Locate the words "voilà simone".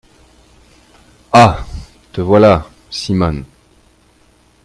2.21-3.45